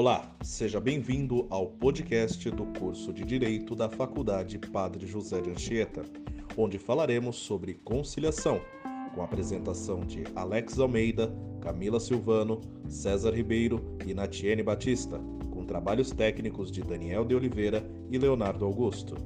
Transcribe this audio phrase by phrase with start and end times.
[0.00, 6.04] Olá, seja bem-vindo ao podcast do curso de Direito da Faculdade Padre José de Anchieta,
[6.56, 8.60] onde falaremos sobre conciliação,
[9.12, 15.18] com a apresentação de Alex Almeida, Camila Silvano, César Ribeiro e Natiene Batista,
[15.50, 19.16] com trabalhos técnicos de Daniel de Oliveira e Leonardo Augusto.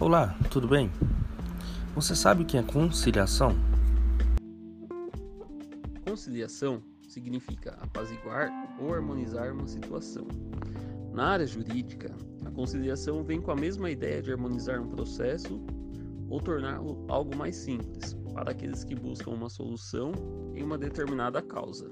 [0.00, 0.90] Olá, tudo bem?
[1.94, 3.54] Você sabe o que é conciliação?
[6.08, 8.50] Conciliação significa apaziguar
[8.80, 10.26] ou harmonizar uma situação.
[11.12, 15.60] Na área jurídica, a conciliação vem com a mesma ideia de harmonizar um processo
[16.30, 20.12] ou torná-lo algo mais simples para aqueles que buscam uma solução
[20.54, 21.90] em uma determinada causa.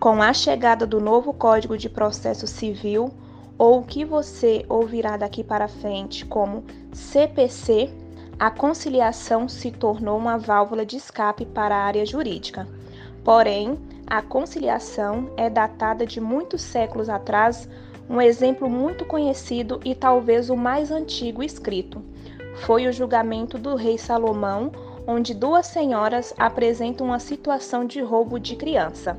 [0.00, 3.12] Com a chegada do novo Código de Processo Civil,
[3.58, 7.90] ou o que você ouvirá daqui para frente como CPC,
[8.38, 12.66] a conciliação se tornou uma válvula de escape para a área jurídica.
[13.22, 17.68] Porém, a conciliação é datada de muitos séculos atrás.
[18.10, 22.02] Um exemplo muito conhecido e talvez o mais antigo escrito
[22.56, 24.70] foi o julgamento do rei Salomão,
[25.06, 29.16] onde duas senhoras apresentam uma situação de roubo de criança.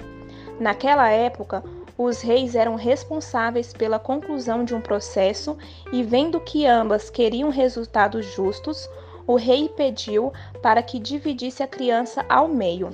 [0.59, 1.64] Naquela época,
[1.98, 5.58] os reis eram responsáveis pela conclusão de um processo
[5.92, 8.90] e, vendo que ambas queriam resultados justos,
[9.26, 12.90] o rei pediu para que dividisse a criança ao meio.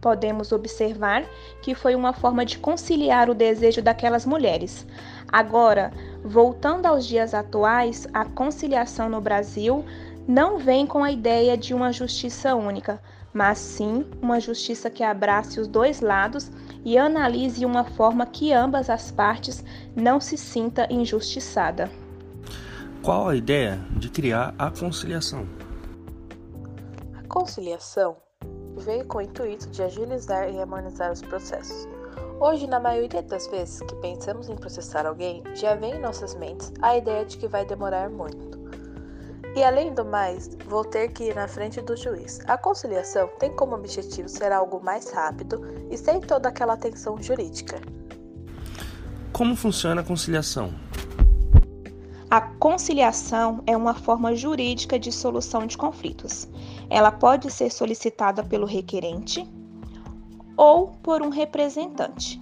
[0.00, 1.24] Podemos observar
[1.62, 4.86] que foi uma forma de conciliar o desejo daquelas mulheres.
[5.30, 5.92] Agora,
[6.24, 9.84] voltando aos dias atuais, a conciliação no Brasil
[10.26, 13.00] não vem com a ideia de uma justiça única,
[13.32, 16.50] mas sim uma justiça que abrace os dois lados
[16.88, 19.62] e analise uma forma que ambas as partes
[19.94, 21.90] não se sinta injustiçada.
[23.02, 25.46] Qual a ideia de criar a conciliação?
[27.14, 28.16] A conciliação
[28.78, 31.86] veio com o intuito de agilizar e harmonizar os processos.
[32.40, 36.72] Hoje, na maioria das vezes que pensamos em processar alguém, já vem em nossas mentes
[36.80, 38.57] a ideia de que vai demorar muito.
[39.58, 42.38] E além do mais, vou ter que ir na frente do juiz.
[42.46, 45.60] A conciliação tem como objetivo ser algo mais rápido
[45.90, 47.80] e sem toda aquela tensão jurídica.
[49.32, 50.72] Como funciona a conciliação?
[52.30, 56.48] A conciliação é uma forma jurídica de solução de conflitos.
[56.88, 59.44] Ela pode ser solicitada pelo requerente
[60.56, 62.40] ou por um representante.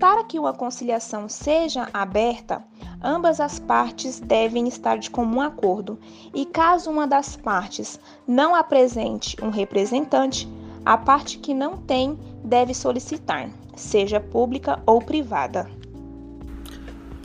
[0.00, 2.64] Para que uma conciliação seja aberta,
[3.02, 5.98] ambas as partes devem estar de comum acordo,
[6.34, 10.48] e caso uma das partes não apresente um representante,
[10.84, 15.70] a parte que não tem deve solicitar, seja pública ou privada.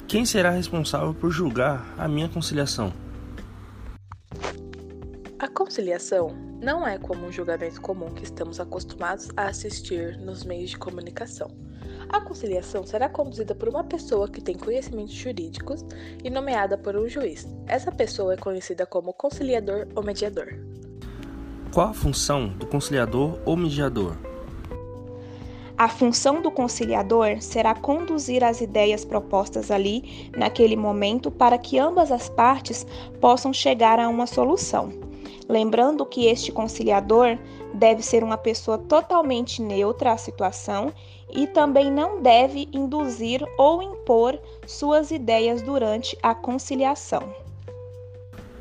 [0.08, 3.03] Quem será responsável por julgar a minha conciliação?
[5.74, 10.70] A conciliação não é como um julgamento comum que estamos acostumados a assistir nos meios
[10.70, 11.50] de comunicação.
[12.10, 15.84] A conciliação será conduzida por uma pessoa que tem conhecimentos jurídicos
[16.24, 17.48] e nomeada por um juiz.
[17.66, 20.60] Essa pessoa é conhecida como conciliador ou mediador.
[21.74, 24.16] Qual a função do conciliador ou mediador?
[25.76, 32.12] A função do conciliador será conduzir as ideias propostas ali, naquele momento, para que ambas
[32.12, 32.86] as partes
[33.20, 35.03] possam chegar a uma solução.
[35.48, 37.38] Lembrando que este conciliador
[37.74, 40.94] deve ser uma pessoa totalmente neutra à situação
[41.30, 47.34] e também não deve induzir ou impor suas ideias durante a conciliação.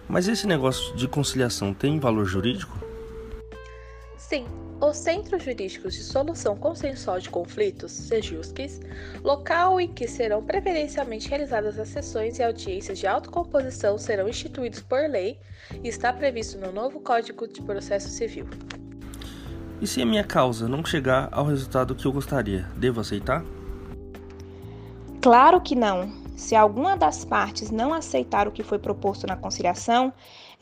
[0.08, 2.76] Mas esse negócio de conciliação tem valor jurídico?
[4.16, 4.46] Sim,
[4.88, 8.80] os Centros Jurídicos de Solução Consensual de Conflitos, SEJUSCs,
[9.22, 15.08] local em que serão preferencialmente realizadas as sessões e audiências de autocomposição serão instituídos por
[15.08, 15.38] lei
[15.84, 18.48] e está previsto no novo Código de Processo Civil.
[19.80, 23.44] E se a minha causa não chegar ao resultado que eu gostaria, devo aceitar?
[25.20, 26.12] Claro que não.
[26.36, 30.12] Se alguma das partes não aceitar o que foi proposto na conciliação,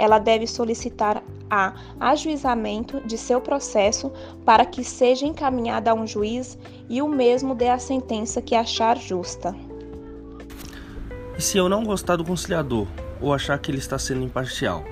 [0.01, 4.11] ela deve solicitar a ajuizamento de seu processo
[4.47, 6.57] para que seja encaminhada a um juiz
[6.89, 9.55] e o mesmo dê a sentença que achar justa.
[11.37, 12.87] E se eu não gostar do conciliador
[13.21, 14.83] ou achar que ele está sendo imparcial?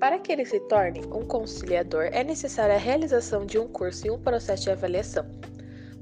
[0.00, 4.10] Para que ele se torne um conciliador, é necessária a realização de um curso e
[4.10, 5.24] um processo de avaliação.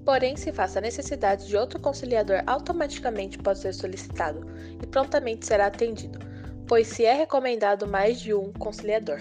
[0.04, 4.46] Porém, se faça a necessidade de outro conciliador, automaticamente pode ser solicitado
[4.80, 6.18] e prontamente será atendido,
[6.68, 9.20] pois se é recomendado mais de um conciliador.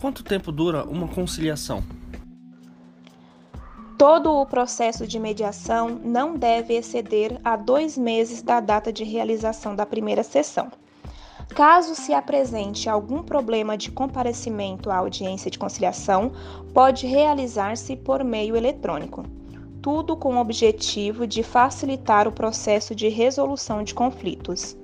[0.00, 1.82] Quanto tempo dura uma conciliação?
[3.98, 9.74] Todo o processo de mediação não deve exceder a dois meses da data de realização
[9.74, 10.70] da primeira sessão.
[11.54, 16.32] Caso se apresente algum problema de comparecimento à audiência de conciliação,
[16.74, 19.24] pode realizar-se por meio eletrônico.
[19.80, 24.76] Tudo com o objetivo de facilitar o processo de resolução de conflitos.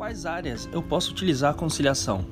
[0.00, 2.24] Quais áreas eu posso utilizar a conciliação?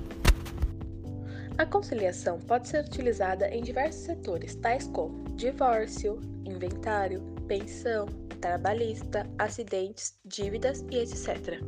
[1.58, 8.06] A conciliação pode ser utilizada em diversos setores, tais como divórcio, inventário, pensão,
[8.40, 11.62] trabalhista, acidentes, dívidas e etc.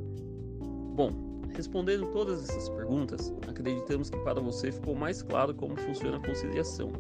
[0.95, 6.27] Bom, respondendo todas essas perguntas, acreditamos que para você ficou mais claro como funciona a
[6.27, 6.91] conciliação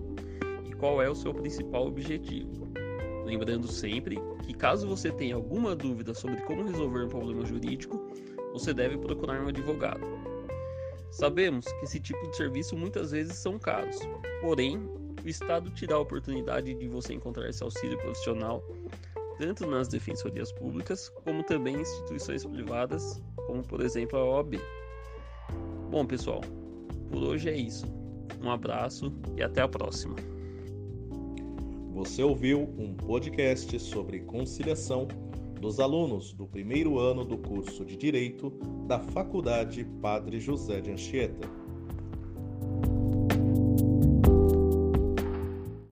[0.68, 2.70] e qual é o seu principal objetivo.
[3.24, 7.99] Lembrando sempre que, caso você tenha alguma dúvida sobre como resolver um problema jurídico,
[8.52, 10.00] você deve procurar um advogado.
[11.10, 13.98] Sabemos que esse tipo de serviço muitas vezes são caros,
[14.40, 14.78] porém,
[15.24, 18.62] o Estado te dá a oportunidade de você encontrar esse auxílio profissional
[19.40, 24.60] tanto nas defensorias públicas como também em instituições privadas, como por exemplo a OAB.
[25.90, 26.42] Bom, pessoal,
[27.10, 27.86] por hoje é isso.
[28.42, 30.16] Um abraço e até a próxima.
[31.94, 35.08] Você ouviu um podcast sobre conciliação
[35.60, 38.50] dos alunos do primeiro ano do curso de Direito
[38.86, 41.59] da Faculdade Padre José de Anchieta.